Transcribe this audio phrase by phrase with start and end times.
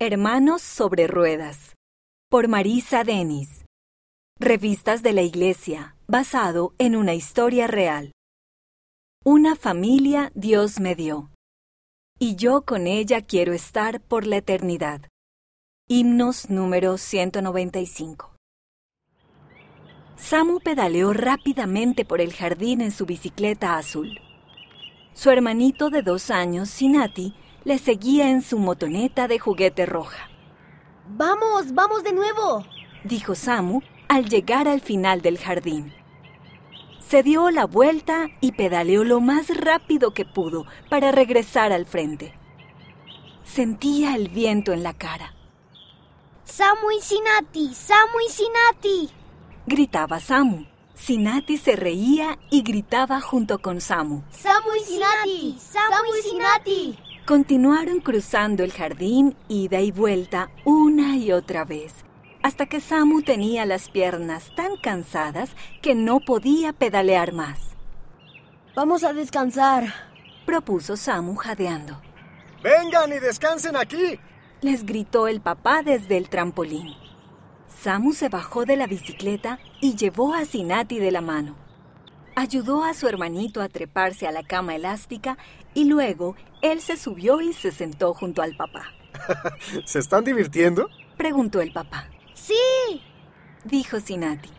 [0.00, 1.74] Hermanos sobre Ruedas.
[2.30, 3.64] Por Marisa Denis.
[4.38, 8.12] Revistas de la Iglesia, basado en una historia real.
[9.24, 11.32] Una familia Dios me dio.
[12.16, 15.00] Y yo con ella quiero estar por la eternidad.
[15.88, 18.36] Himnos número 195.
[20.14, 24.20] Samu pedaleó rápidamente por el jardín en su bicicleta azul.
[25.12, 30.28] Su hermanito de dos años, Sinati, le seguía en su motoneta de juguete roja.
[31.06, 32.64] ¡Vamos, vamos de nuevo!
[33.04, 35.94] dijo Samu al llegar al final del jardín.
[36.98, 42.34] Se dio la vuelta y pedaleó lo más rápido que pudo para regresar al frente.
[43.44, 45.34] Sentía el viento en la cara.
[46.44, 47.74] ¡Samu y Sinati!
[47.74, 49.10] ¡Samu y Sinati!
[49.66, 50.66] gritaba Samu.
[50.94, 54.22] Sinati se reía y gritaba junto con Samu.
[54.30, 55.58] ¡Samu y Sinati!
[55.58, 57.07] ¡Samu y Sinati!
[57.28, 61.92] Continuaron cruzando el jardín ida y vuelta una y otra vez,
[62.42, 67.76] hasta que Samu tenía las piernas tan cansadas que no podía pedalear más.
[68.74, 69.92] Vamos a descansar,
[70.46, 72.00] propuso Samu jadeando.
[72.62, 74.18] Vengan y descansen aquí,
[74.62, 76.94] les gritó el papá desde el trampolín.
[77.66, 81.67] Samu se bajó de la bicicleta y llevó a Sinati de la mano.
[82.38, 85.36] Ayudó a su hermanito a treparse a la cama elástica
[85.74, 88.92] y luego él se subió y se sentó junto al papá.
[89.84, 90.88] ¿Se están divirtiendo?
[91.16, 92.08] Preguntó el papá.
[92.34, 93.02] Sí,
[93.64, 94.50] dijo Sinati.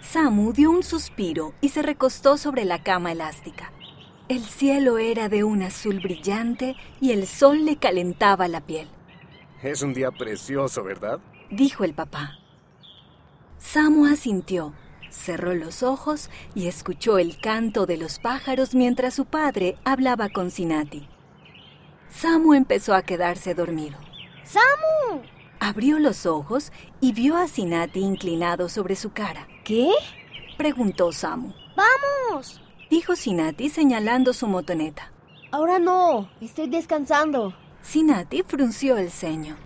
[0.00, 3.72] Samu dio un suspiro y se recostó sobre la cama elástica.
[4.28, 8.86] El cielo era de un azul brillante y el sol le calentaba la piel.
[9.60, 11.18] Es un día precioso, ¿verdad?
[11.50, 12.38] dijo el papá.
[13.58, 14.72] Samu asintió,
[15.10, 20.50] cerró los ojos y escuchó el canto de los pájaros mientras su padre hablaba con
[20.50, 21.06] Sinati.
[22.08, 23.98] Samu empezó a quedarse dormido.
[24.44, 25.22] ¡Samu!
[25.60, 29.46] Abrió los ojos y vio a Sinati inclinado sobre su cara.
[29.64, 29.90] ¿Qué?
[30.56, 31.52] preguntó Samu.
[31.76, 32.60] ¡Vamos!
[32.90, 35.12] dijo Sinati señalando su motoneta.
[35.52, 37.54] Ahora no, estoy descansando.
[37.82, 39.56] Sinati frunció el ceño.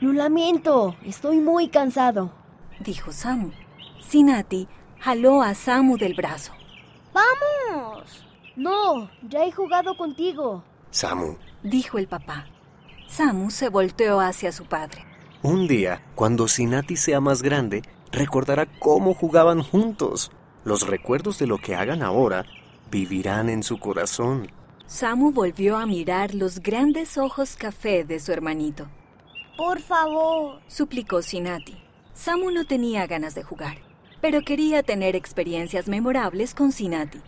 [0.00, 2.32] Lo lamento, estoy muy cansado,
[2.80, 3.50] dijo Samu.
[4.00, 4.68] Sinati
[5.00, 6.52] jaló a Samu del brazo.
[7.12, 8.26] ¡Vamos!
[8.56, 10.64] No, ya he jugado contigo.
[10.90, 12.46] Samu, dijo el papá.
[13.06, 15.04] Samu se volteó hacia su padre.
[15.42, 20.32] Un día, cuando Sinati sea más grande, recordará cómo jugaban juntos.
[20.64, 22.44] Los recuerdos de lo que hagan ahora
[22.90, 24.50] vivirán en su corazón.
[24.86, 28.88] Samu volvió a mirar los grandes ojos café de su hermanito.
[29.56, 31.76] Por favor, suplicó Sinati.
[32.14, 33.78] Samu no tenía ganas de jugar,
[34.20, 37.20] pero quería tener experiencias memorables con Sinati.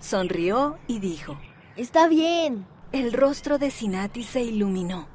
[0.00, 1.38] Sonrió y dijo,
[1.76, 2.66] Está bien.
[2.92, 5.08] El rostro de Sinati se iluminó.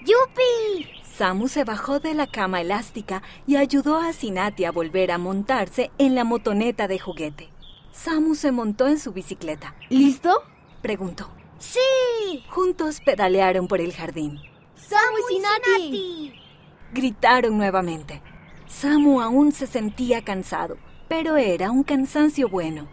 [0.00, 0.88] ¡Yupi!
[1.02, 5.90] Samu se bajó de la cama elástica y ayudó a Sinati a volver a montarse
[5.98, 7.48] en la motoneta de juguete.
[7.92, 9.74] Samu se montó en su bicicleta.
[9.88, 10.42] ¿Listo?
[10.82, 11.30] Preguntó.
[11.58, 12.44] ¡Sí!
[12.50, 14.40] Juntos pedalearon por el jardín.
[14.76, 16.34] ¡Samu y Sinati!
[16.92, 18.22] Gritaron nuevamente.
[18.74, 22.88] Samu aún se sentía cansado, pero era un cansancio bueno.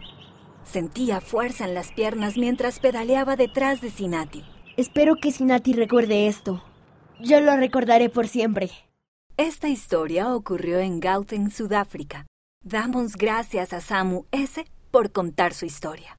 [0.62, 4.44] Sentía fuerza en las piernas mientras pedaleaba detrás de Sinati.
[4.76, 6.62] Espero que Sinati recuerde esto.
[7.20, 8.70] Yo lo recordaré por siempre.
[9.36, 12.26] Esta historia ocurrió en Gauteng, Sudáfrica.
[12.62, 14.64] Damos gracias a Samu S.
[14.92, 16.10] por contar su historia.